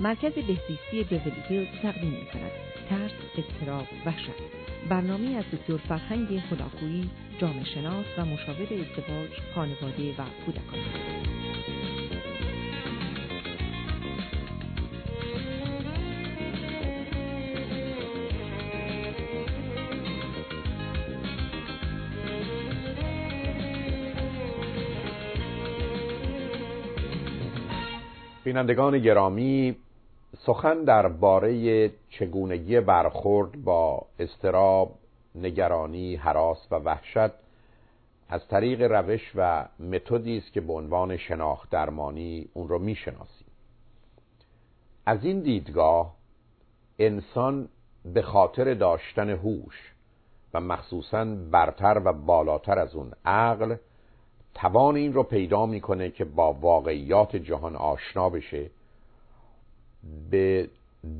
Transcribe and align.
مرکز 0.00 0.32
بهزیستی 0.32 1.04
بیولی 1.10 1.42
هیلز 1.48 1.68
تقدیم 1.82 2.10
می 2.10 2.26
کند. 2.32 2.50
ترس، 2.88 3.10
اضطراب، 3.38 3.86
وحشت. 4.06 4.30
برنامه 4.88 5.36
از 5.36 5.44
دکتر 5.52 5.76
فرهنگ 5.76 6.42
هلاکویی، 6.50 7.10
جامعه 7.38 7.64
شناس 7.64 8.06
و 8.18 8.24
مشاور 8.24 8.62
ازدواج، 8.62 9.30
خانواده 9.54 10.12
و 10.12 10.44
کودکان. 10.44 10.78
بینندگان 28.44 28.98
گرامی 28.98 29.76
سخن 30.38 30.84
درباره 30.84 31.92
چگونگی 32.10 32.80
برخورد 32.80 33.64
با 33.64 34.06
استراب، 34.18 34.94
نگرانی، 35.34 36.16
حراس 36.16 36.66
و 36.70 36.74
وحشت 36.74 37.32
از 38.28 38.48
طریق 38.48 38.82
روش 38.82 39.32
و 39.34 39.68
متدی 39.80 40.38
است 40.38 40.52
که 40.52 40.60
به 40.60 40.72
عنوان 40.72 41.16
شناخت 41.16 41.70
درمانی 41.70 42.48
اون 42.54 42.68
رو 42.68 42.78
می‌شناسیم. 42.78 43.46
از 45.06 45.24
این 45.24 45.40
دیدگاه 45.40 46.14
انسان 46.98 47.68
به 48.04 48.22
خاطر 48.22 48.74
داشتن 48.74 49.30
هوش 49.30 49.92
و 50.54 50.60
مخصوصا 50.60 51.24
برتر 51.24 52.02
و 52.04 52.12
بالاتر 52.12 52.78
از 52.78 52.94
اون 52.94 53.12
عقل 53.24 53.76
توان 54.54 54.96
این 54.96 55.12
رو 55.12 55.22
پیدا 55.22 55.66
می‌کنه 55.66 56.10
که 56.10 56.24
با 56.24 56.52
واقعیات 56.52 57.36
جهان 57.36 57.76
آشنا 57.76 58.30
بشه 58.30 58.70
به 60.30 60.68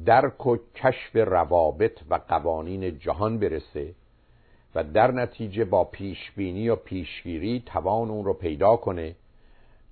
درک 0.07 0.47
و 0.47 0.57
کشف 0.75 1.17
روابط 1.17 2.01
و 2.11 2.21
قوانین 2.29 2.99
جهان 2.99 3.39
برسه 3.39 3.95
و 4.75 4.85
در 4.85 5.11
نتیجه 5.11 5.65
با 5.65 5.85
پیشبینی 5.85 6.69
و 6.69 6.77
پیشگیری 6.77 7.63
توان 7.67 8.11
اون 8.11 8.25
رو 8.25 8.33
پیدا 8.33 8.77
کنه 8.77 9.17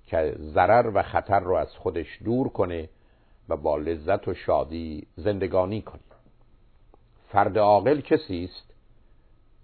که 0.07 0.35
ضرر 0.39 0.91
و 0.93 1.03
خطر 1.03 1.39
رو 1.39 1.55
از 1.55 1.71
خودش 1.71 2.19
دور 2.23 2.49
کنه 2.49 2.89
و 3.49 3.57
با 3.57 3.77
لذت 3.77 4.27
و 4.27 4.33
شادی 4.33 5.07
زندگانی 5.15 5.81
کنه. 5.81 6.01
فرد 7.27 7.57
عاقل 7.57 8.01
کسی 8.01 8.49
است 8.51 8.73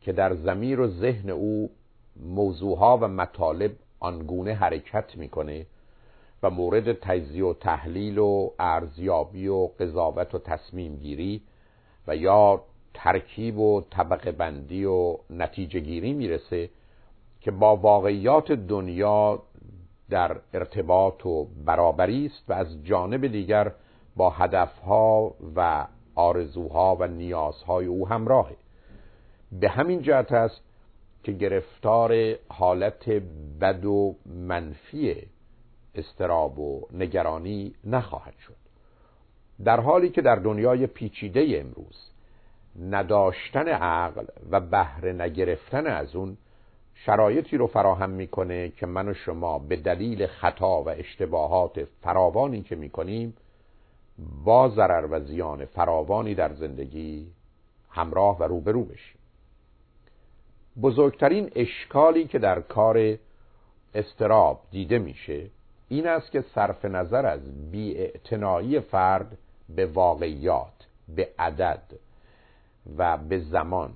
که 0.01 0.11
در 0.11 0.35
زمیر 0.35 0.79
و 0.79 0.87
ذهن 0.87 1.29
او 1.29 1.69
موضوعها 2.15 2.97
و 2.97 3.07
مطالب 3.07 3.71
آنگونه 3.99 4.53
حرکت 4.53 5.17
می‌کنه 5.17 5.65
و 6.43 6.49
مورد 6.49 6.93
تجزیه 6.93 7.45
و 7.45 7.53
تحلیل 7.53 8.17
و 8.17 8.49
ارزیابی 8.59 9.47
و 9.47 9.67
قضاوت 9.79 10.35
و 10.35 10.39
تصمیم 10.39 10.95
گیری 10.95 11.41
و 12.07 12.15
یا 12.15 12.63
ترکیب 12.93 13.57
و 13.57 13.81
طبقه 13.91 14.31
بندی 14.31 14.85
و 14.85 15.17
نتیجه 15.29 15.79
گیری 15.79 16.13
می‌رسه 16.13 16.69
که 17.41 17.51
با 17.51 17.75
واقعیات 17.75 18.51
دنیا 18.51 19.43
در 20.09 20.37
ارتباط 20.53 21.25
و 21.25 21.47
برابری 21.65 22.25
است 22.25 22.49
و 22.49 22.53
از 22.53 22.83
جانب 22.83 23.27
دیگر 23.27 23.71
با 24.15 24.29
هدفها 24.29 25.33
و 25.55 25.87
آرزوها 26.15 26.97
و 26.99 27.07
نیازهای 27.07 27.85
او 27.85 28.07
همراهه. 28.07 28.55
به 29.51 29.69
همین 29.69 30.01
جهت 30.01 30.31
است 30.31 30.61
که 31.23 31.31
گرفتار 31.31 32.35
حالت 32.49 33.09
بد 33.61 33.85
و 33.85 34.15
منفی 34.25 35.15
استراب 35.95 36.59
و 36.59 36.87
نگرانی 36.93 37.73
نخواهد 37.83 38.37
شد. 38.37 38.55
در 39.63 39.79
حالی 39.79 40.09
که 40.09 40.21
در 40.21 40.35
دنیای 40.35 40.87
پیچیده 40.87 41.47
امروز 41.59 42.11
نداشتن 42.79 43.67
عقل 43.67 44.25
و 44.51 44.59
بهره 44.59 45.13
نگرفتن 45.13 45.87
از 45.87 46.15
اون 46.15 46.37
شرایطی 46.95 47.57
رو 47.57 47.67
فراهم 47.67 48.09
می‌کنه 48.09 48.69
که 48.69 48.85
من 48.85 49.07
و 49.07 49.13
شما 49.13 49.59
به 49.59 49.75
دلیل 49.75 50.27
خطا 50.27 50.83
و 50.83 50.89
اشتباهات 50.89 51.83
فراوانی 52.01 52.61
که 52.61 52.75
می‌کنیم 52.75 53.33
با 54.43 54.69
ضرر 54.69 55.07
و 55.11 55.19
زیان 55.19 55.65
فراوانی 55.65 56.35
در 56.35 56.53
زندگی 56.53 57.27
همراه 57.89 58.39
و 58.39 58.43
روبرو 58.43 58.83
بشیم. 58.83 59.17
بزرگترین 60.81 61.51
اشکالی 61.55 62.25
که 62.27 62.39
در 62.39 62.61
کار 62.61 63.17
استراب 63.95 64.61
دیده 64.71 64.99
میشه 64.99 65.49
این 65.91 66.07
است 66.07 66.31
که 66.31 66.41
صرف 66.55 66.85
نظر 66.85 67.25
از 67.25 67.71
بیاعتنایی 67.71 68.79
فرد 68.79 69.37
به 69.69 69.85
واقعیات 69.85 70.87
به 71.15 71.29
عدد 71.39 71.81
و 72.97 73.17
به 73.17 73.39
زمان 73.39 73.91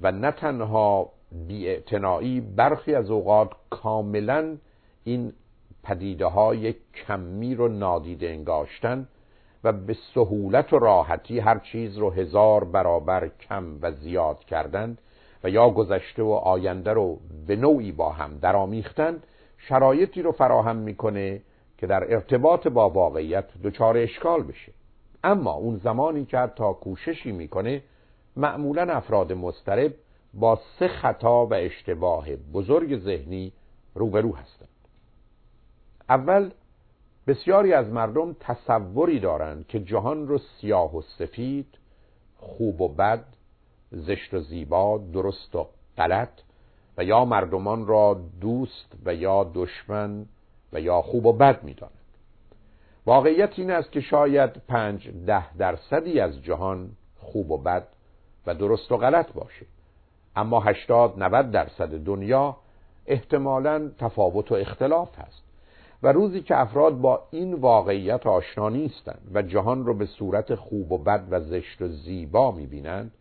و 0.00 0.12
نه 0.12 0.30
تنها 0.30 1.12
بیاعتنایی 1.48 2.40
برخی 2.40 2.94
از 2.94 3.10
اوقات 3.10 3.50
کاملا 3.70 4.56
این 5.04 5.32
پدیده 5.82 6.26
های 6.26 6.74
کمی 7.06 7.54
رو 7.54 7.68
نادیده 7.68 8.28
انگاشتن 8.28 9.08
و 9.64 9.72
به 9.72 9.96
سهولت 10.14 10.72
و 10.72 10.78
راحتی 10.78 11.38
هر 11.38 11.58
چیز 11.58 11.98
رو 11.98 12.10
هزار 12.10 12.64
برابر 12.64 13.28
کم 13.28 13.78
و 13.82 13.92
زیاد 13.92 14.38
کردند 14.38 14.98
و 15.44 15.50
یا 15.50 15.70
گذشته 15.70 16.22
و 16.22 16.30
آینده 16.30 16.92
رو 16.92 17.18
به 17.46 17.56
نوعی 17.56 17.92
با 17.92 18.12
هم 18.12 18.38
درامیختن 18.38 19.22
شرایطی 19.68 20.22
رو 20.22 20.32
فراهم 20.32 20.76
می‌کنه 20.76 21.42
که 21.78 21.86
در 21.86 22.14
ارتباط 22.14 22.68
با 22.68 22.90
واقعیت 22.90 23.44
دچار 23.64 23.96
اشکال 23.96 24.42
بشه. 24.42 24.72
اما 25.24 25.52
اون 25.52 25.76
زمانی 25.76 26.24
که 26.24 26.38
حتی 26.38 26.64
کوششی 26.80 27.32
می‌کنه 27.32 27.82
معمولا 28.36 28.82
افراد 28.82 29.32
مسترب 29.32 29.94
با 30.34 30.60
سه 30.78 30.88
خطا 30.88 31.46
و 31.46 31.54
اشتباه 31.54 32.36
بزرگ 32.36 32.98
ذهنی 32.98 33.52
روبرو 33.94 34.36
هستند. 34.36 34.68
اول 36.08 36.50
بسیاری 37.26 37.72
از 37.72 37.88
مردم 37.88 38.36
تصوری 38.40 39.20
دارند 39.20 39.66
که 39.66 39.80
جهان 39.80 40.28
رو 40.28 40.38
سیاه 40.38 40.96
و 40.96 41.02
سفید 41.02 41.78
خوب 42.36 42.80
و 42.80 42.88
بد 42.88 43.24
زشت 43.92 44.34
و 44.34 44.40
زیبا 44.40 44.98
درست 45.12 45.56
و 45.56 45.66
غلط 45.96 46.40
یا 47.04 47.24
مردمان 47.24 47.86
را 47.86 48.20
دوست 48.40 48.92
و 49.04 49.14
یا 49.14 49.50
دشمن 49.54 50.26
و 50.72 50.80
یا 50.80 51.02
خوب 51.02 51.26
و 51.26 51.32
بد 51.32 51.62
می‌دانند 51.62 51.94
واقعیت 53.06 53.58
این 53.58 53.70
است 53.70 53.92
که 53.92 54.00
شاید 54.00 54.50
پنج 54.68 55.10
ده 55.26 55.56
درصدی 55.56 56.20
از 56.20 56.42
جهان 56.42 56.90
خوب 57.18 57.50
و 57.50 57.58
بد 57.58 57.86
و 58.46 58.54
درست 58.54 58.92
و 58.92 58.96
غلط 58.96 59.32
باشه. 59.32 59.66
اما 60.36 60.60
هشتاد 60.60 61.22
90 61.22 61.50
درصد 61.50 62.04
دنیا 62.04 62.56
احتمالا 63.06 63.90
تفاوت 63.98 64.52
و 64.52 64.54
اختلاف 64.54 65.18
هست 65.18 65.42
و 66.02 66.12
روزی 66.12 66.40
که 66.40 66.60
افراد 66.60 67.00
با 67.00 67.22
این 67.30 67.54
واقعیت 67.54 68.26
آشنا 68.26 68.68
نیستند 68.68 69.30
و 69.34 69.42
جهان 69.42 69.86
رو 69.86 69.94
به 69.94 70.06
صورت 70.06 70.54
خوب 70.54 70.92
و 70.92 70.98
بد 70.98 71.24
و 71.30 71.40
زشت 71.40 71.82
و 71.82 71.88
زیبا 71.88 72.50
می‌بینند 72.50 73.12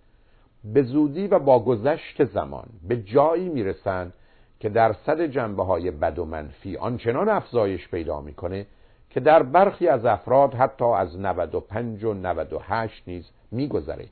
به 0.63 0.83
زودی 0.83 1.27
و 1.27 1.39
با 1.39 1.59
گذشت 1.59 2.23
زمان 2.23 2.67
به 2.87 2.97
جایی 2.97 3.49
می‌رسند 3.49 4.13
که 4.59 4.69
درصد 4.69 5.21
جنبه 5.21 5.63
های 5.63 5.91
بد 5.91 6.19
و 6.19 6.25
منفی 6.25 6.77
آنچنان 6.77 7.29
افزایش 7.29 7.87
پیدا 7.87 8.21
می‌کنه 8.21 8.65
که 9.09 9.19
در 9.19 9.43
برخی 9.43 9.87
از 9.87 10.05
افراد 10.05 10.53
حتی 10.53 10.85
از 10.85 11.19
95 11.19 12.03
و 12.03 12.13
98 12.13 13.03
نیز 13.07 13.29
میگذره. 13.51 14.05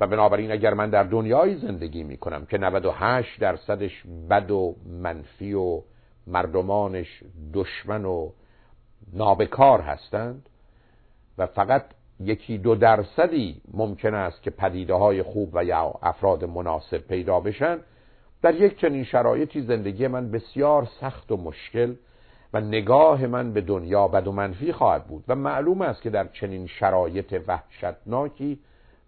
و 0.00 0.06
بنابراین 0.06 0.52
اگر 0.52 0.74
من 0.74 0.90
در 0.90 1.02
دنیایی 1.02 1.56
زندگی 1.56 2.04
می‌کنم 2.04 2.46
که 2.46 2.58
98 2.58 3.40
درصدش 3.40 4.02
بد 4.30 4.50
و 4.50 4.76
منفی 4.86 5.54
و 5.54 5.82
مردمانش 6.26 7.22
دشمن 7.54 8.04
و 8.04 8.30
نابکار 9.12 9.80
هستند 9.80 10.48
و 11.38 11.46
فقط 11.46 11.84
یکی 12.20 12.58
دو 12.58 12.74
درصدی 12.74 13.60
ممکن 13.72 14.14
است 14.14 14.42
که 14.42 14.50
پدیده 14.50 14.94
های 14.94 15.22
خوب 15.22 15.50
و 15.52 15.64
یا 15.64 15.94
افراد 16.02 16.44
مناسب 16.44 16.98
پیدا 16.98 17.40
بشن. 17.40 17.78
در 18.42 18.54
یک 18.54 18.80
چنین 18.80 19.04
شرایطی 19.04 19.62
زندگی 19.62 20.06
من 20.06 20.30
بسیار 20.30 20.88
سخت 21.00 21.32
و 21.32 21.36
مشکل 21.36 21.94
و 22.52 22.60
نگاه 22.60 23.26
من 23.26 23.52
به 23.52 23.60
دنیا 23.60 24.08
بد 24.08 24.26
و 24.26 24.32
منفی 24.32 24.72
خواهد 24.72 25.06
بود 25.06 25.24
و 25.28 25.34
معلوم 25.34 25.82
است 25.82 26.02
که 26.02 26.10
در 26.10 26.26
چنین 26.26 26.66
شرایط 26.66 27.42
وحشتناکی 27.46 28.58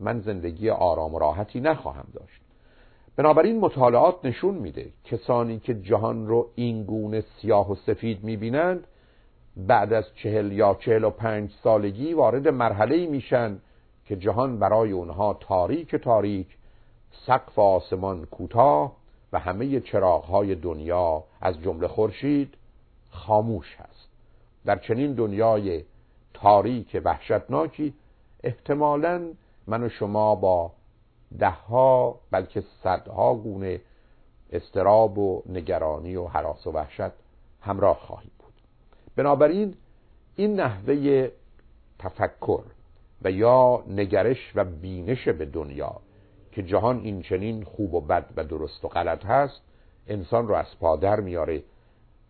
من 0.00 0.20
زندگی 0.20 0.70
آرام 0.70 1.14
و 1.14 1.18
راحتی 1.18 1.60
نخواهم 1.60 2.06
داشت. 2.14 2.40
بنابراین 3.16 3.60
مطالعات 3.60 4.24
نشون 4.24 4.54
میده 4.54 4.86
کسانی 5.04 5.58
که 5.58 5.74
جهان 5.74 6.26
رو 6.26 6.48
این 6.54 6.84
گونه 6.84 7.20
سیاه 7.20 7.72
و 7.72 7.74
سفید 7.74 8.24
می‌بینند 8.24 8.86
بعد 9.58 9.92
از 9.92 10.04
چهل 10.14 10.52
یا 10.52 10.74
چهل 10.80 11.04
و 11.04 11.10
پنج 11.10 11.50
سالگی 11.62 12.14
وارد 12.14 12.48
مرحله 12.48 13.06
میشن 13.06 13.58
که 14.04 14.16
جهان 14.16 14.58
برای 14.58 14.92
اونها 14.92 15.38
تاریک 15.40 15.96
تاریک 15.96 16.46
سقف 17.26 17.58
آسمان 17.58 18.24
کوتاه 18.24 18.96
و 19.32 19.38
همه 19.38 19.80
چراغهای 19.80 20.54
دنیا 20.54 21.24
از 21.40 21.60
جمله 21.62 21.88
خورشید 21.88 22.54
خاموش 23.10 23.76
هست. 23.78 24.08
در 24.64 24.78
چنین 24.78 25.12
دنیای 25.12 25.84
تاریک 26.34 27.00
وحشتناکی 27.04 27.94
احتمالا 28.42 29.28
من 29.66 29.82
و 29.82 29.88
شما 29.88 30.34
با 30.34 30.72
دهها 31.38 32.20
بلکه 32.30 32.60
صدها 32.82 33.34
گونه 33.34 33.80
استراب 34.52 35.18
و 35.18 35.42
نگرانی 35.46 36.16
و 36.16 36.26
حراس 36.26 36.66
و 36.66 36.70
وحشت 36.70 37.12
همراه 37.60 37.96
خواهیم. 37.96 38.37
بنابراین 39.18 39.74
این 40.36 40.60
نحوه 40.60 41.28
تفکر 41.98 42.62
و 43.22 43.30
یا 43.30 43.84
نگرش 43.88 44.52
و 44.54 44.64
بینش 44.64 45.28
به 45.28 45.44
دنیا 45.44 46.00
که 46.52 46.62
جهان 46.62 47.00
این 47.00 47.22
چنین 47.22 47.64
خوب 47.64 47.94
و 47.94 48.00
بد 48.00 48.26
و 48.36 48.44
درست 48.44 48.84
و 48.84 48.88
غلط 48.88 49.26
هست 49.26 49.62
انسان 50.06 50.48
رو 50.48 50.54
از 50.54 50.78
پادر 50.80 51.20
میاره 51.20 51.62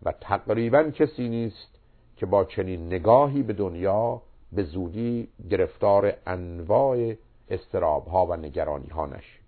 و 0.03 0.11
تقریبا 0.11 0.83
کسی 0.83 1.29
نیست 1.29 1.79
که 2.15 2.25
با 2.25 2.45
چنین 2.45 2.85
نگاهی 2.85 3.43
به 3.43 3.53
دنیا 3.53 4.21
به 4.51 4.63
زودی 4.63 5.27
گرفتار 5.49 6.13
انواع 6.27 7.13
استراب 7.49 8.07
ها 8.07 8.25
و 8.25 8.35
نگرانی 8.35 8.87
ها 8.87 9.05
نشه. 9.05 9.39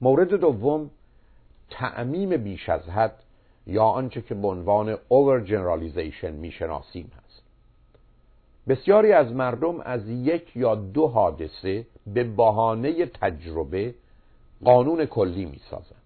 مورد 0.00 0.28
دوم 0.28 0.90
تعمیم 1.70 2.36
بیش 2.36 2.68
از 2.68 2.88
حد 2.88 3.22
یا 3.68 3.84
آنچه 3.84 4.22
که 4.22 4.34
به 4.34 4.48
عنوان 4.48 4.94
over 4.94 5.48
generalization 5.48 6.30
می‌شناسیم 6.30 7.10
هست. 7.16 7.42
بسیاری 8.68 9.12
از 9.12 9.32
مردم 9.32 9.80
از 9.80 10.08
یک 10.08 10.56
یا 10.56 10.74
دو 10.74 11.06
حادثه 11.06 11.86
به 12.06 12.24
بهانه 12.24 13.06
تجربه 13.06 13.94
قانون 14.64 15.04
کلی 15.04 15.44
می‌سازند. 15.44 16.02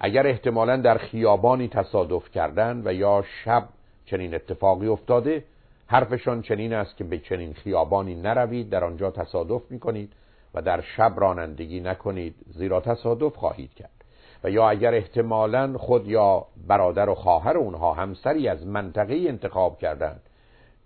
اگر 0.00 0.26
احتمالا 0.26 0.76
در 0.76 0.98
خیابانی 0.98 1.68
تصادف 1.68 2.30
کردن 2.30 2.82
و 2.84 2.94
یا 2.94 3.24
شب 3.44 3.68
چنین 4.04 4.34
اتفاقی 4.34 4.86
افتاده 4.86 5.44
حرفشان 5.86 6.42
چنین 6.42 6.72
است 6.72 6.96
که 6.96 7.04
به 7.04 7.18
چنین 7.18 7.52
خیابانی 7.52 8.14
نروید 8.14 8.70
در 8.70 8.84
آنجا 8.84 9.10
تصادف 9.10 9.62
می‌کنید 9.70 10.12
و 10.54 10.62
در 10.62 10.80
شب 10.80 11.14
رانندگی 11.16 11.80
نکنید 11.80 12.34
زیرا 12.46 12.80
تصادف 12.80 13.36
خواهید 13.36 13.74
کرد. 13.74 13.99
و 14.44 14.50
یا 14.50 14.70
اگر 14.70 14.94
احتمالا 14.94 15.78
خود 15.78 16.08
یا 16.08 16.46
برادر 16.66 17.08
و 17.08 17.14
خواهر 17.14 17.56
اونها 17.56 17.92
همسری 17.92 18.48
از 18.48 18.66
منطقه 18.66 19.14
انتخاب 19.28 19.78
کردند 19.78 20.20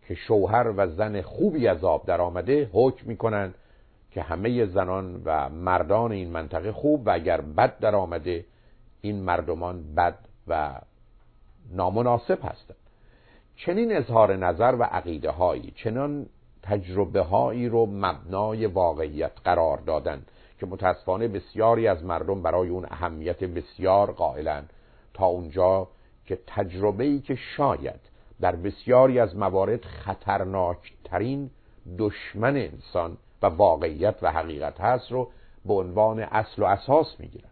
که 0.09 0.15
شوهر 0.15 0.73
و 0.77 0.87
زن 0.87 1.23
خوبی 1.23 1.69
از 1.69 1.85
آب 1.85 2.06
در 2.06 2.21
آمده 2.21 2.71
حکم 2.73 3.09
می‌کنند 3.09 3.55
که 4.11 4.23
همه 4.23 4.67
زنان 4.67 5.23
و 5.25 5.49
مردان 5.49 6.12
این 6.12 6.31
منطقه 6.31 6.73
خوب 6.73 7.06
و 7.06 7.11
اگر 7.11 7.41
بد 7.41 7.79
در 7.79 7.95
آمده 7.95 8.45
این 9.01 9.23
مردمان 9.23 9.95
بد 9.95 10.19
و 10.49 10.75
نامناسب 11.73 12.39
هستند. 12.43 12.77
چنین 13.56 13.97
اظهار 13.97 14.37
نظر 14.37 14.77
و 14.79 14.83
عقیده 14.83 15.31
هایی 15.31 15.73
چنان 15.77 16.27
تجربه 16.62 17.21
هایی 17.21 17.69
رو 17.69 17.87
مبنای 17.87 18.67
واقعیت 18.67 19.33
قرار 19.45 19.79
دادن 19.79 20.23
که 20.65 20.71
متاسفانه 20.71 21.29
بسیاری 21.29 21.89
از 21.89 22.05
مردم 22.05 22.43
برای 22.43 22.69
اون 22.69 22.87
اهمیت 22.91 23.45
بسیار 23.45 24.13
قائلن 24.13 24.65
تا 25.15 25.27
اونجا 25.27 25.89
که 26.27 26.39
تجربه 26.47 27.05
ای 27.05 27.21
که 27.21 27.35
شاید 27.35 28.01
در 28.41 28.57
بسیاری 28.57 29.19
از 29.19 29.37
موارد 29.37 29.85
خطرناکترین 29.85 31.51
دشمن 31.99 32.57
انسان 32.57 33.17
و 33.43 33.47
واقعیت 33.47 34.15
و 34.23 34.33
حقیقت 34.33 34.81
هست 34.81 35.13
رو 35.13 35.31
به 35.65 35.75
عنوان 35.75 36.21
اصل 36.21 36.63
و 36.63 36.65
اساس 36.65 37.21
می‌گیرن. 37.21 37.51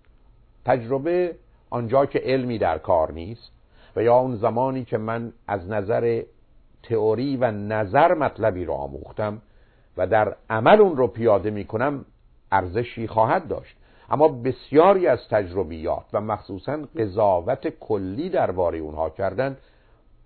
تجربه 0.64 1.36
آنجا 1.70 2.06
که 2.06 2.18
علمی 2.18 2.58
در 2.58 2.78
کار 2.78 3.12
نیست 3.12 3.52
و 3.96 4.02
یا 4.02 4.16
اون 4.16 4.36
زمانی 4.36 4.84
که 4.84 4.98
من 4.98 5.32
از 5.46 5.68
نظر 5.68 6.22
تئوری 6.82 7.36
و 7.36 7.50
نظر 7.50 8.14
مطلبی 8.14 8.64
رو 8.64 8.72
آموختم 8.72 9.42
و 9.96 10.06
در 10.06 10.36
عمل 10.50 10.80
اون 10.80 10.96
رو 10.96 11.06
پیاده 11.06 11.50
می 11.50 11.64
کنم 11.64 12.04
ارزشی 12.52 13.06
خواهد 13.06 13.48
داشت. 13.48 13.76
اما 14.10 14.28
بسیاری 14.28 15.06
از 15.06 15.28
تجربیات 15.30 16.04
و 16.12 16.20
مخصوصا 16.20 16.78
قضاوت 16.98 17.68
کلی 17.68 18.28
درباره 18.28 18.78
اونها 18.78 19.10
کردن 19.10 19.56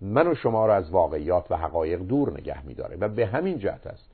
من 0.00 0.26
و 0.26 0.34
شما 0.34 0.66
را 0.66 0.74
از 0.74 0.90
واقعیات 0.90 1.50
و 1.50 1.56
حقایق 1.56 2.00
دور 2.00 2.40
نگه 2.40 2.66
میداره 2.66 2.96
و 2.96 3.08
به 3.08 3.26
همین 3.26 3.58
جهت 3.58 3.86
است. 3.86 4.10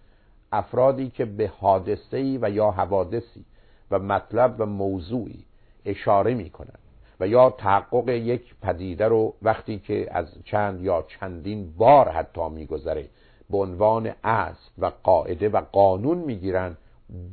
افرادی 0.53 1.11
که 1.11 1.25
به 1.25 1.53
حادثه‌ای 1.61 2.39
و 2.43 2.51
یا 2.51 2.71
حوادثی 2.71 3.45
و 3.91 3.99
مطلب 3.99 4.55
و 4.59 4.67
موضوعی 4.67 5.45
اشاره 5.85 6.35
می‌کنند 6.35 6.79
و 7.21 7.27
یا 7.27 7.51
تحقق 7.51 8.09
یک 8.09 8.55
پدیده 8.63 9.09
رو 9.09 9.35
وقتی 9.43 9.79
که 9.79 10.09
از 10.11 10.27
چند 10.45 10.81
یا 10.81 11.05
چندین 11.09 11.73
بار 11.77 12.09
حتی 12.09 12.49
میگذره 12.49 13.09
به 13.51 13.59
عنوان 13.59 14.13
اصل 14.25 14.71
و 14.79 14.93
قاعده 15.03 15.49
و 15.49 15.61
قانون 15.73 16.19
می‌گیرن 16.19 16.77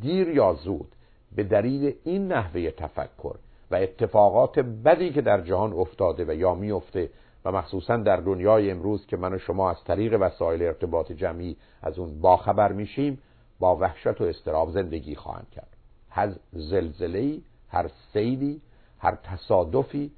دیر 0.02 0.30
یا 0.30 0.54
زود 0.54 0.96
به 1.36 1.44
دلیل 1.44 1.94
این 2.04 2.28
نحوه 2.28 2.72
تفکر 2.72 3.36
و 3.72 3.76
اتفاقات 3.76 4.60
بدی 4.60 5.12
که 5.12 5.22
در 5.22 5.42
جهان 5.42 5.74
افتاده 5.74 6.26
و 6.28 6.34
یا 6.34 6.54
میفته 6.54 7.10
و 7.46 7.52
مخصوصا 7.52 7.98
در 7.98 8.18
دنیای 8.18 8.72
امروز 8.72 9.06
که 9.06 9.18
من 9.18 9.34
و 9.34 9.38
شما 9.38 9.70
از 9.70 9.84
طریق 9.84 10.18
وسایل 10.22 10.62
ارتباط 10.62 11.12
جمعی 11.12 11.58
از 11.82 12.00
اون 12.00 12.22
باخبر 12.22 12.72
میشیم 12.72 13.20
با 13.60 13.76
وحشت 13.76 14.22
و 14.22 14.24
استراب 14.24 14.72
زندگی 14.72 15.16
خواهند 15.16 15.48
کرد. 15.52 15.78
هر 16.10 16.32
زلزله‌ای 16.52 17.42
هر 17.70 17.90
سیلی 18.14 18.62
هر 19.00 19.18
تصادفی 19.24 20.12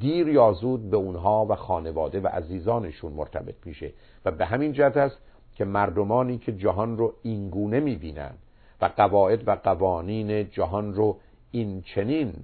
دیر 0.00 0.28
یا 0.28 0.52
زود 0.52 0.90
به 0.90 0.96
اونها 0.96 1.46
و 1.48 1.54
خانواده 1.54 2.20
و 2.20 2.26
عزیزانشون 2.26 3.12
مرتبط 3.12 3.54
میشه 3.64 3.92
و 4.24 4.30
به 4.30 4.46
همین 4.46 4.72
جهت 4.72 4.96
است 4.96 5.18
که 5.54 5.64
مردمانی 5.64 6.38
که 6.38 6.52
جهان 6.52 6.98
رو 6.98 7.14
اینگونه 7.22 7.80
می‌بینن 7.80 8.34
و 8.80 8.90
قواعد 8.96 9.48
و 9.48 9.50
قوانین 9.50 10.50
جهان 10.50 10.94
رو 10.94 11.16
این 11.50 11.82
چنین 11.82 12.34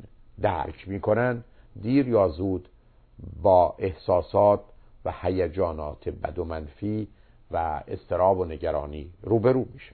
درک 0.41 0.89
می‌کنن 0.89 1.45
دیر 1.83 2.09
یا 2.09 2.29
زود 2.29 2.69
با 3.43 3.75
احساسات 3.79 4.61
و 5.05 5.13
هیجانات 5.23 6.09
بد 6.09 6.39
و 6.39 6.45
منفی 6.45 7.09
و 7.51 7.83
استراب 7.89 8.39
و 8.39 8.45
نگرانی 8.45 9.11
روبرو 9.23 9.65
میشه 9.73 9.93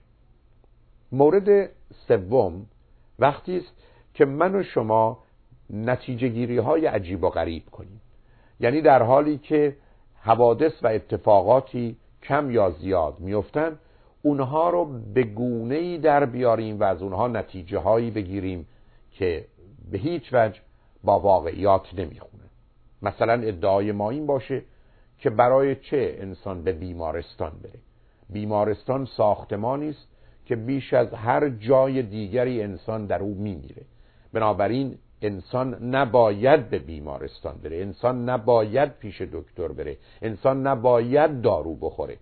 مورد 1.12 1.70
سوم 2.08 2.66
وقتی 3.18 3.56
است 3.56 3.72
که 4.14 4.24
من 4.24 4.54
و 4.54 4.62
شما 4.62 5.18
نتیجه 5.70 6.28
گیری 6.28 6.58
های 6.58 6.86
عجیب 6.86 7.24
و 7.24 7.28
غریب 7.28 7.70
کنیم. 7.70 8.00
یعنی 8.60 8.80
در 8.80 9.02
حالی 9.02 9.38
که 9.38 9.76
حوادث 10.20 10.72
و 10.82 10.86
اتفاقاتی 10.86 11.96
کم 12.22 12.50
یا 12.50 12.70
زیاد 12.70 13.20
میفتن 13.20 13.78
اونها 14.22 14.70
رو 14.70 14.84
به 15.14 15.22
گونه 15.22 15.74
ای 15.74 15.98
در 15.98 16.24
بیاریم 16.24 16.80
و 16.80 16.84
از 16.84 17.02
اونها 17.02 17.28
نتیجه 17.28 17.78
هایی 17.78 18.10
بگیریم 18.10 18.66
که 19.12 19.44
به 19.90 19.98
هیچ 19.98 20.28
وجه 20.32 20.60
با 21.04 21.20
واقعیات 21.20 21.94
نمی‌خونه. 21.94 22.44
مثلا 23.02 23.32
ادعای 23.32 23.92
ما 23.92 24.10
این 24.10 24.26
باشه 24.26 24.62
که 25.18 25.30
برای 25.30 25.76
چه 25.76 26.16
انسان 26.18 26.62
به 26.62 26.72
بیمارستان 26.72 27.52
بره. 27.62 27.78
بیمارستان 28.30 29.04
ساختمانی 29.04 29.88
است 29.88 30.08
که 30.46 30.56
بیش 30.56 30.94
از 30.94 31.14
هر 31.14 31.48
جای 31.48 32.02
دیگری 32.02 32.62
انسان 32.62 33.06
در 33.06 33.20
او 33.22 33.34
میمیره. 33.34 33.82
بنابراین 34.32 34.98
انسان 35.22 35.94
نباید 35.94 36.70
به 36.70 36.78
بیمارستان 36.78 37.54
بره. 37.62 37.76
انسان 37.76 38.28
نباید 38.28 38.90
پیش 38.98 39.22
دکتر 39.22 39.68
بره. 39.68 39.96
انسان 40.22 40.66
نباید 40.66 41.40
دارو 41.40 41.74
بخوره. 41.74 42.16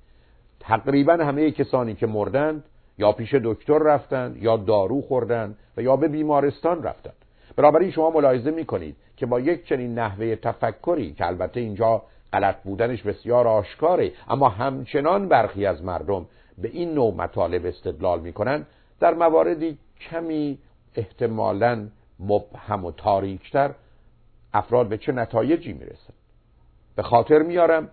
تقریبا 0.68 1.12
همه 1.12 1.50
کسانی 1.50 1.94
که 1.94 2.06
مردند 2.06 2.64
یا 2.98 3.12
پیش 3.12 3.34
دکتر 3.34 3.78
رفتند 3.78 4.42
یا 4.42 4.56
دارو 4.56 5.02
خوردند 5.02 5.56
و 5.76 5.82
یا 5.82 5.96
به 5.96 6.08
بیمارستان 6.08 6.82
رفتند 6.82 7.14
بنابراین 7.56 7.90
شما 7.90 8.10
ملاحظه 8.10 8.50
می‌کنید 8.50 8.96
که 9.16 9.26
با 9.26 9.40
یک 9.40 9.66
چنین 9.66 9.98
نحوه 9.98 10.36
تفکری 10.36 11.12
که 11.12 11.26
البته 11.26 11.60
اینجا 11.60 12.02
غلط 12.32 12.56
بودنش 12.62 13.02
بسیار 13.02 13.48
آشکاره 13.48 14.12
اما 14.28 14.48
همچنان 14.48 15.28
برخی 15.28 15.66
از 15.66 15.84
مردم 15.84 16.26
به 16.58 16.68
این 16.68 16.94
نوع 16.94 17.14
مطالب 17.14 17.66
استدلال 17.66 18.20
می‌کنند 18.20 18.66
در 19.00 19.14
مواردی 19.14 19.78
کمی 20.10 20.58
احتمالاً 20.94 21.88
مبهم 22.20 22.84
و 22.84 22.92
تاریکتر 22.92 23.70
افراد 24.54 24.88
به 24.88 24.98
چه 24.98 25.12
نتایجی 25.12 25.72
می‌رسن. 25.72 26.14
به 26.96 27.02
خاطر 27.02 27.42
میارم 27.42 27.88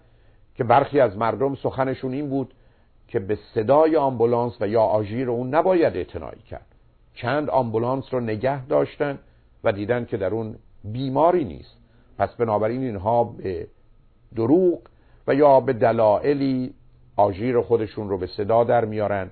که 0.55 0.63
برخی 0.63 0.99
از 0.99 1.17
مردم 1.17 1.55
سخنشون 1.55 2.13
این 2.13 2.29
بود 2.29 2.53
که 3.07 3.19
به 3.19 3.37
صدای 3.53 3.95
آمبولانس 3.95 4.61
و 4.61 4.67
یا 4.67 4.81
آژیر 4.81 5.29
اون 5.29 5.55
نباید 5.55 5.97
اعتنایی 5.97 6.41
کرد. 6.41 6.65
چند 7.13 7.49
آمبولانس 7.49 8.13
رو 8.13 8.19
نگه 8.19 8.65
داشتن 8.65 9.19
و 9.63 9.71
دیدن 9.71 10.05
که 10.05 10.17
در 10.17 10.33
اون 10.33 10.55
بیماری 10.83 11.43
نیست. 11.43 11.77
پس 12.17 12.35
بنابراین 12.35 12.83
اینها 12.83 13.23
به 13.23 13.67
دروغ 14.35 14.79
و 15.27 15.35
یا 15.35 15.59
به 15.59 15.73
دلایلی 15.73 16.73
آژیر 17.15 17.61
خودشون 17.61 18.09
رو 18.09 18.17
به 18.17 18.27
صدا 18.27 18.63
در 18.63 18.85
میارن 18.85 19.29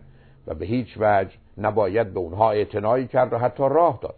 و 0.48 0.54
به 0.54 0.66
هیچ 0.66 0.98
وجه 1.00 1.32
نباید 1.58 2.14
به 2.14 2.20
اونها 2.20 2.52
اعتنایی 2.52 3.08
کرد 3.08 3.34
و 3.34 3.38
حتی 3.38 3.64
راه 3.64 4.00
داد. 4.02 4.16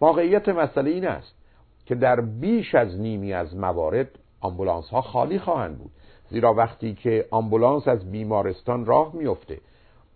واقعیت 0.00 0.48
مسئله 0.48 0.90
این 0.90 1.06
است 1.06 1.34
که 1.86 1.94
در 1.94 2.20
بیش 2.20 2.74
از 2.74 3.00
نیمی 3.00 3.32
از 3.32 3.56
موارد 3.56 4.08
آمبولانس 4.40 4.88
ها 4.88 5.00
خالی 5.00 5.38
خواهند 5.38 5.78
بود. 5.78 5.90
زیرا 6.34 6.54
وقتی 6.54 6.94
که 6.94 7.26
آمبولانس 7.30 7.88
از 7.88 8.10
بیمارستان 8.10 8.86
راه 8.86 9.10
میفته 9.14 9.58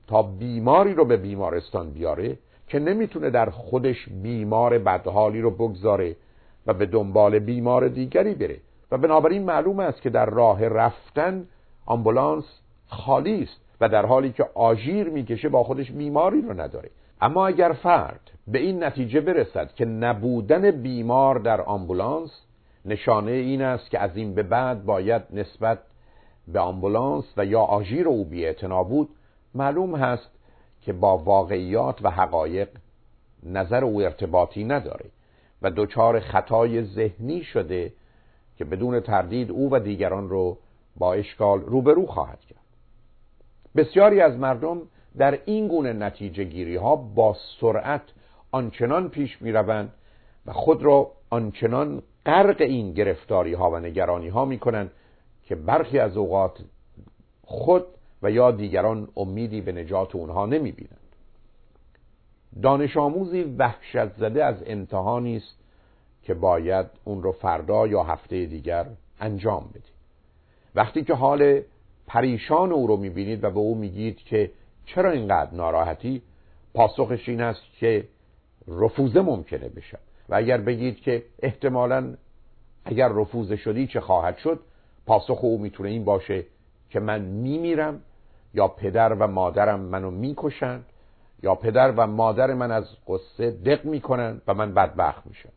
تا 0.07 0.23
بیماری 0.23 0.95
رو 0.95 1.05
به 1.05 1.17
بیمارستان 1.17 1.91
بیاره 1.91 2.39
که 2.69 2.79
نمی‌تونه 2.79 3.31
در 3.31 3.51
خودش 3.51 4.09
بیمار 4.23 4.79
بدحالی 4.79 5.41
رو 5.41 5.51
بگذاره 5.51 6.17
و 6.67 6.75
به 6.75 6.87
دنبال 6.87 7.39
بیمار 7.39 7.89
دیگری 7.89 8.35
بره. 8.35 8.57
و 8.91 8.99
بنابراین 8.99 9.45
معلوم 9.45 9.81
است 9.81 10.03
که 10.03 10.11
در 10.11 10.27
راه 10.27 10.69
رفتن 10.69 11.47
آمبولانس 11.87 12.45
خالی 12.89 13.43
است 13.43 13.61
و 13.81 13.89
در 13.89 14.07
حالی 14.07 14.33
که 14.33 14.47
آژیر 14.55 15.09
می‌کشه 15.09 15.49
با 15.49 15.63
خودش 15.65 15.91
بیماری 15.91 16.43
رو 16.43 16.61
نداره. 16.61 16.91
اما 17.21 17.47
اگر 17.47 17.73
فرد 17.73 18.31
به 18.47 18.59
این 18.59 18.85
نتیجه 18.85 19.21
برسد 19.21 19.75
که 19.75 19.85
نبودن 19.85 20.71
بیمار 20.71 21.39
در 21.39 21.61
آمبولانس 21.61 22.31
نشانه 22.85 23.31
این 23.31 23.63
است 23.63 23.91
که 23.91 23.99
از 23.99 24.17
این 24.17 24.35
به 24.35 24.43
بعد 24.43 24.85
باید 24.85 25.23
نسبت 25.31 25.79
به 26.53 26.61
آمبولانس 26.61 27.25
و 27.37 27.45
یا 27.45 27.61
آژیر 27.61 28.09
او 28.09 28.25
بی 28.25 28.53
بود 28.89 29.09
معلوم 29.55 29.97
هست 29.97 30.31
که 30.83 30.93
با 30.93 31.19
واقعیات 31.19 31.99
و 32.03 32.11
حقایق 32.11 32.69
نظر 33.43 33.85
او 33.85 34.03
ارتباطی 34.03 34.65
نداره 34.65 35.05
و 35.63 35.71
دچار 35.71 36.21
خطای 36.21 36.85
ذهنی 36.85 37.43
شده 37.43 37.93
که 38.57 38.65
بدون 38.65 39.01
تردید 39.01 39.51
او 39.51 39.73
و 39.73 39.79
دیگران 39.79 40.29
رو 40.29 40.59
با 40.97 41.15
اشکال 41.15 41.61
روبرو 41.61 42.07
خواهد 42.07 42.41
کرد. 42.41 42.59
بسیاری 43.77 44.21
از 44.21 44.37
مردم 44.37 44.83
در 45.17 45.39
این 45.45 45.69
گونه 45.69 45.93
نتیجه 45.93 46.45
گیری 46.45 46.77
ها 46.77 46.97
با 46.97 47.37
سرعت 47.61 48.03
آنچنان 48.53 49.09
پیش 49.09 49.43
می 49.43 49.53
روند 49.53 49.93
و 50.47 50.53
خود 50.53 50.83
را 50.83 51.11
آنچنان 51.31 52.03
غرق 52.27 52.61
این 52.61 52.93
گرفتاری 52.93 53.55
ها 53.55 53.71
و 53.71 53.79
نگرانی 53.79 54.29
ها 54.29 54.45
می 54.45 54.59
کنند 54.59 54.91
که 55.49 55.55
برخی 55.55 55.99
از 55.99 56.17
اوقات 56.17 56.59
خود 57.43 57.87
و 58.23 58.31
یا 58.31 58.51
دیگران 58.51 59.09
امیدی 59.17 59.61
به 59.61 59.73
نجات 59.73 60.15
اونها 60.15 60.47
نمی 60.47 60.73
بینند 60.73 60.99
دانش 62.63 62.97
آموزی 62.97 63.43
وحشت 63.43 64.13
زده 64.17 64.45
از 64.45 64.63
امتحانی 64.67 65.37
است 65.37 65.59
که 66.23 66.35
باید 66.35 66.87
اون 67.05 67.23
رو 67.23 67.33
فردا 67.33 67.87
یا 67.87 68.03
هفته 68.03 68.47
دیگر 68.47 68.87
انجام 69.21 69.69
بدید 69.71 69.99
وقتی 70.75 71.05
که 71.05 71.15
حال 71.15 71.61
پریشان 72.07 72.73
او 72.73 72.87
رو 72.87 72.97
می‌بینید 72.97 73.45
و 73.45 73.51
به 73.51 73.59
او 73.59 73.75
میگید 73.75 74.17
که 74.17 74.51
چرا 74.87 75.11
اینقدر 75.11 75.55
ناراحتی 75.55 76.23
پاسخش 76.75 77.29
این 77.29 77.41
است 77.41 77.63
که 77.79 78.09
رفوزه 78.69 79.21
ممکنه 79.21 79.69
بشه 79.69 79.99
و 80.29 80.35
اگر 80.35 80.59
بگید 80.59 80.97
که 81.01 81.25
احتمالا 81.43 82.15
اگر 82.85 83.09
رفوزه 83.09 83.57
شدی 83.57 83.87
چه 83.87 84.01
خواهد 84.01 84.37
شد 84.37 84.61
پاسخ 85.09 85.45
او 85.45 85.59
می‌تونه 85.59 85.89
این 85.89 86.05
باشه 86.05 86.45
که 86.91 87.01
من 87.01 87.21
میمیرم 87.21 88.01
یا 88.55 88.69
پدر 88.69 89.13
و 89.13 89.27
مادرم 89.27 89.81
منو 89.81 90.11
می‌کشند 90.11 90.85
یا 91.43 91.55
پدر 91.55 91.91
و 91.97 92.07
مادر 92.07 92.55
من 92.55 92.71
از 92.71 92.85
قصه 93.09 93.51
دق 93.51 93.85
می‌کنن 93.85 94.41
و 94.47 94.55
من 94.55 94.75
بدبخت 94.75 95.27
میشم. 95.27 95.53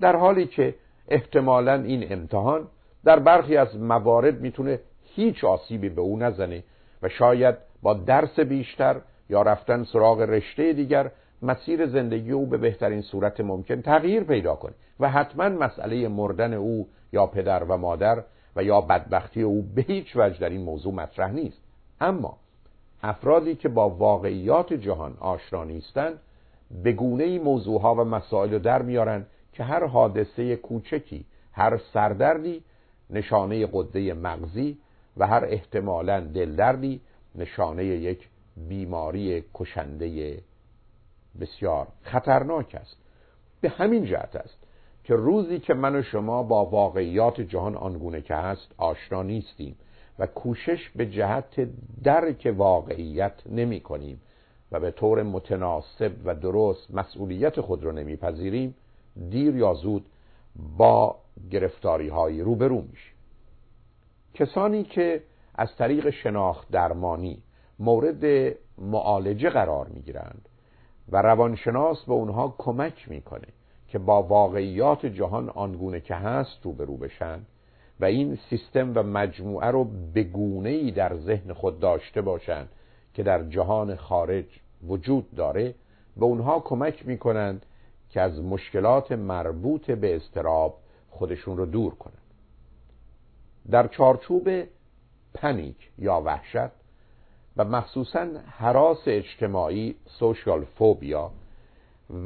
در 0.00 0.16
حالی 0.16 0.46
که 0.46 0.74
احتمالا 1.08 1.74
این 1.74 2.12
امتحان 2.12 2.68
در 3.04 3.18
برخی 3.18 3.56
از 3.56 3.76
موارد 3.76 4.40
می‌تونه 4.40 4.80
هیچ 5.04 5.44
آسیبی 5.44 5.88
به 5.88 6.00
او 6.00 6.18
نزنه 6.18 6.64
و 7.02 7.08
شاید 7.08 7.56
با 7.82 7.94
درس 7.94 8.40
بیشتر 8.40 9.00
یا 9.30 9.42
رفتن 9.42 9.84
سراغ 9.84 10.20
رشته 10.20 10.72
دیگر 10.72 11.10
مسیر 11.42 11.86
زندگی 11.86 12.32
او 12.32 12.46
به 12.46 12.56
بهترین 12.56 13.02
صورت 13.02 13.40
ممکن 13.40 13.82
تغییر 13.82 14.24
پیدا 14.24 14.54
کنه 14.54 14.74
و 15.00 15.08
حتما 15.08 15.48
مسئله 15.48 16.08
مردن 16.08 16.54
او 16.54 16.88
یا 17.12 17.26
پدر 17.26 17.64
و 17.64 17.76
مادر 17.76 18.24
و 18.56 18.62
یا 18.64 18.80
بدبختی 18.80 19.42
او 19.42 19.62
به 19.62 19.82
هیچ 19.82 20.16
وجه 20.16 20.38
در 20.38 20.48
این 20.48 20.60
موضوع 20.60 20.94
مطرح 20.94 21.32
نیست. 21.32 21.62
اما 22.00 22.36
افرادی 23.02 23.54
که 23.54 23.68
با 23.68 23.90
واقعیات 23.90 24.72
جهان 24.72 25.16
آشنا 25.20 25.64
نیستند 25.64 26.18
به 26.82 26.92
گونه 26.92 27.24
ای 27.24 27.38
موضوعها 27.38 27.94
و 27.94 27.98
مسائل 28.04 28.58
در 28.58 28.82
میارن 28.82 29.26
که 29.52 29.64
هر 29.64 29.86
حادثه 29.86 30.56
کوچکی 30.56 31.24
هر 31.52 31.80
سردردی 31.92 32.62
نشانه 33.10 33.68
قده 33.72 34.14
مغزی 34.14 34.78
و 35.16 35.26
هر 35.26 35.44
احتمالا 35.44 36.20
دلدردی 36.20 37.00
نشانه 37.34 37.84
یک 37.84 38.28
بیماری 38.56 39.44
کشنده 39.54 40.38
بسیار 41.40 41.86
خطرناک 42.02 42.74
است. 42.74 42.96
به 43.60 43.68
همین 43.68 44.04
جهت 44.04 44.36
است 44.36 44.59
که 45.10 45.16
روزی 45.16 45.58
که 45.58 45.74
من 45.74 45.96
و 45.96 46.02
شما 46.02 46.42
با 46.42 46.64
واقعیات 46.64 47.40
جهان 47.40 47.76
آنگونه 47.76 48.20
که 48.20 48.34
هست 48.34 48.74
آشنا 48.78 49.22
نیستیم 49.22 49.76
و 50.18 50.26
کوشش 50.26 50.90
به 50.96 51.06
جهت 51.06 51.68
درک 52.02 52.54
واقعیت 52.56 53.32
نمی 53.46 53.80
کنیم 53.80 54.20
و 54.72 54.80
به 54.80 54.90
طور 54.90 55.22
متناسب 55.22 56.12
و 56.24 56.34
درست 56.34 56.94
مسئولیت 56.94 57.60
خود 57.60 57.84
را 57.84 57.92
نمیپذیریم 57.92 58.74
دیر 59.30 59.56
یا 59.56 59.74
زود 59.74 60.06
با 60.76 61.16
گرفتاری 61.50 62.08
های 62.08 62.40
روبرو 62.40 62.80
میشیم. 62.80 63.14
کسانی 64.34 64.84
که 64.84 65.22
از 65.54 65.76
طریق 65.76 66.10
شناخت 66.10 66.70
درمانی 66.70 67.42
مورد 67.78 68.54
معالجه 68.78 69.50
قرار 69.50 69.88
می‌گیرند 69.88 70.48
و 71.08 71.22
روانشناس 71.22 72.04
به 72.04 72.12
اونها 72.12 72.54
کمک 72.58 73.08
می‌کنه 73.08 73.48
که 73.90 73.98
با 73.98 74.22
واقعیات 74.22 75.06
جهان 75.06 75.48
آنگونه 75.48 76.00
که 76.00 76.14
هست 76.14 76.58
روبرو 76.62 76.96
بشن 76.96 77.40
و 78.00 78.04
این 78.04 78.38
سیستم 78.50 78.92
و 78.94 79.02
مجموعه 79.02 79.66
رو 79.66 79.84
به 80.14 80.22
گونه 80.22 80.68
ای 80.68 80.90
در 80.90 81.16
ذهن 81.16 81.52
خود 81.52 81.80
داشته 81.80 82.22
باشند 82.22 82.68
که 83.14 83.22
در 83.22 83.42
جهان 83.42 83.96
خارج 83.96 84.44
وجود 84.86 85.34
داره 85.34 85.74
به 86.16 86.24
اونها 86.24 86.60
کمک 86.60 87.06
می‌کنند 87.06 87.66
که 88.10 88.20
از 88.20 88.40
مشکلات 88.40 89.12
مربوط 89.12 89.90
به 89.90 90.16
استراب 90.16 90.78
خودشون 91.10 91.56
رو 91.56 91.66
دور 91.66 91.94
کنند. 91.94 92.16
در 93.70 93.88
چارچوب 93.88 94.48
پنیک 95.34 95.90
یا 95.98 96.20
وحشت 96.20 96.72
و 97.56 97.64
مخصوصا 97.64 98.26
حراس 98.46 99.02
اجتماعی 99.06 99.96
سوشال 100.06 100.64
فوبیا 100.64 101.30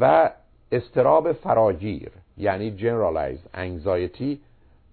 و 0.01 0.31
استراب 0.75 1.33
فراگیر 1.33 2.13
یعنی 2.37 2.77
generalized 2.79 3.57
anxiety 3.57 4.39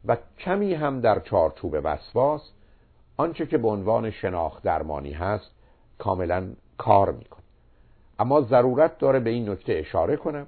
و 0.06 0.18
کمی 0.40 0.74
هم 0.74 1.02
در 1.02 1.20
چارچوب 1.20 1.78
وسواس 1.84 2.52
آنچه 3.18 3.46
که 3.46 3.58
به 3.58 3.68
عنوان 3.68 4.12
شناخت 4.12 4.64
درمانی 4.64 5.12
هست 5.12 5.52
کاملا 5.98 6.48
کار 6.78 7.12
می‌کنه. 7.12 7.44
اما 8.20 8.42
ضرورت 8.42 8.98
داره 8.98 9.20
به 9.20 9.30
این 9.30 9.50
نکته 9.50 9.74
اشاره 9.74 10.16
کنم 10.16 10.48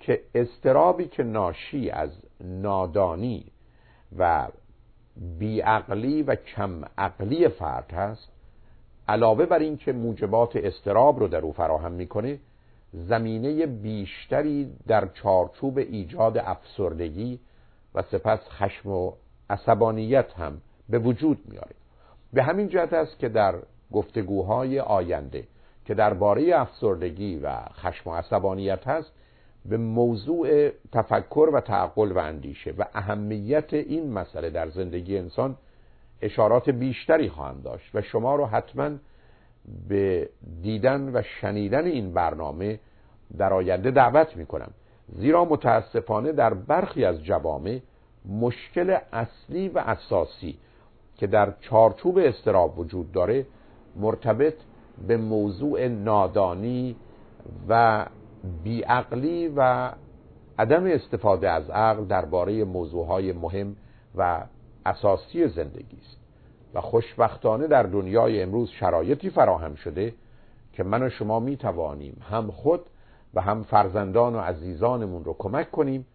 که 0.00 0.20
استرابی 0.34 1.04
که 1.04 1.22
ناشی 1.22 1.90
از 1.90 2.10
نادانی 2.40 3.44
و 4.18 4.48
بیعقلی 5.38 6.22
و 6.22 6.34
کم 6.34 6.84
عقلی 6.98 7.48
فرد 7.48 7.92
هست 7.92 8.28
علاوه 9.08 9.46
بر 9.46 9.58
اینکه 9.58 9.92
موجبات 9.92 10.56
استراب 10.56 11.18
رو 11.18 11.28
در 11.28 11.40
او 11.40 11.52
فراهم 11.52 11.92
می‌کنه 11.92 12.38
زمینه 12.92 13.66
بیشتری 13.66 14.72
در 14.86 15.08
چارچوب 15.08 15.78
ایجاد 15.78 16.38
افسردگی 16.38 17.40
و 17.94 18.02
سپس 18.02 18.40
خشم 18.50 18.90
و 18.90 19.12
عصبانیت 19.50 20.32
هم 20.32 20.60
به 20.88 20.98
وجود 20.98 21.38
میاره 21.48 21.74
به 22.32 22.42
همین 22.42 22.68
جهت 22.68 22.92
است 22.92 23.18
که 23.18 23.28
در 23.28 23.54
گفتگوهای 23.92 24.80
آینده 24.80 25.46
که 25.84 25.94
درباره 25.94 26.60
افسردگی 26.60 27.38
و 27.38 27.56
خشم 27.58 28.10
و 28.10 28.14
عصبانیت 28.14 28.86
هست 28.88 29.12
به 29.64 29.76
موضوع 29.76 30.70
تفکر 30.92 31.50
و 31.52 31.60
تعقل 31.60 32.12
و 32.12 32.18
اندیشه 32.18 32.74
و 32.78 32.84
اهمیت 32.94 33.74
این 33.74 34.12
مسئله 34.12 34.50
در 34.50 34.68
زندگی 34.68 35.18
انسان 35.18 35.56
اشارات 36.22 36.70
بیشتری 36.70 37.28
خواهند 37.28 37.62
داشت 37.62 37.90
و 37.94 38.02
شما 38.02 38.36
رو 38.36 38.46
حتما 38.46 38.90
به 39.88 40.28
دیدن 40.62 41.10
و 41.14 41.22
شنیدن 41.22 41.84
این 41.84 42.12
برنامه 42.12 42.78
در 43.38 43.52
آینده 43.52 43.90
دعوت 43.90 44.36
می 44.36 44.46
کنم 44.46 44.70
زیرا 45.18 45.44
متاسفانه 45.44 46.32
در 46.32 46.54
برخی 46.54 47.04
از 47.04 47.24
جوامع 47.24 47.80
مشکل 48.28 48.96
اصلی 49.12 49.68
و 49.68 49.78
اساسی 49.78 50.58
که 51.16 51.26
در 51.26 51.52
چارچوب 51.60 52.18
استراب 52.18 52.78
وجود 52.78 53.12
داره 53.12 53.46
مرتبط 53.96 54.54
به 55.08 55.16
موضوع 55.16 55.88
نادانی 55.88 56.96
و 57.68 58.06
بیعقلی 58.64 59.48
و 59.56 59.90
عدم 60.58 60.86
استفاده 60.86 61.50
از 61.50 61.70
عقل 61.70 62.04
درباره 62.04 62.64
موضوعهای 62.64 63.32
مهم 63.32 63.76
و 64.14 64.44
اساسی 64.86 65.48
زندگی 65.48 65.96
است. 66.02 66.25
و 66.76 66.80
خوشبختانه 66.80 67.66
در 67.66 67.82
دنیای 67.82 68.42
امروز 68.42 68.70
شرایطی 68.70 69.30
فراهم 69.30 69.74
شده 69.74 70.14
که 70.72 70.82
من 70.82 71.02
و 71.02 71.10
شما 71.10 71.40
می 71.40 71.56
توانیم 71.56 72.22
هم 72.30 72.50
خود 72.50 72.80
و 73.34 73.40
هم 73.40 73.62
فرزندان 73.62 74.34
و 74.34 74.38
عزیزانمون 74.38 75.24
رو 75.24 75.36
کمک 75.38 75.70
کنیم 75.70 76.06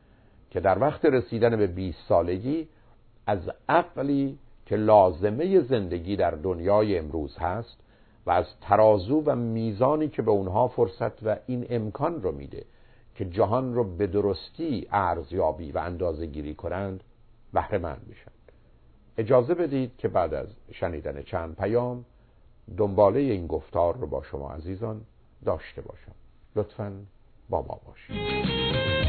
که 0.50 0.60
در 0.60 0.80
وقت 0.80 1.06
رسیدن 1.06 1.58
به 1.58 1.68
20 1.68 1.98
سالگی 2.08 2.68
از 3.28 3.52
عقلی 3.70 4.38
که 4.66 4.76
لازمه 4.76 5.62
زندگی 5.62 6.16
در 6.16 6.32
دنیای 6.32 6.98
امروز 6.98 7.38
هست 7.38 7.78
و 8.26 8.32
از 8.32 8.46
ترازو 8.62 9.24
و 9.26 9.36
میزانی 9.36 10.08
که 10.08 10.22
به 10.22 10.32
اونها 10.32 10.68
فرصت 10.68 11.24
و 11.24 11.36
این 11.48 11.66
امکان 11.70 12.22
رو 12.22 12.32
میده 12.32 12.66
که 13.16 13.26
جهان 13.26 13.74
رو 13.74 13.84
به 13.84 14.08
درستی 14.08 14.88
ارزیابی 14.92 15.72
و 15.72 15.78
اندازه 15.78 16.26
گیری 16.26 16.56
کنند 16.56 17.04
بهره 17.54 17.78
مند 17.78 18.02
میشن. 18.08 18.31
اجازه 19.18 19.54
بدید 19.54 19.92
که 19.98 20.08
بعد 20.08 20.34
از 20.34 20.48
شنیدن 20.72 21.22
چند 21.22 21.56
پیام 21.56 22.06
دنباله 22.78 23.20
این 23.20 23.48
گفتار 23.48 23.98
رو 23.98 24.08
با 24.08 24.24
شما 24.24 24.52
عزیزان 24.52 25.02
داشته 25.46 25.82
باشم. 25.82 26.12
لطفا 26.56 26.94
با 27.50 27.62
ما 27.62 27.80
باشید. 27.86 29.01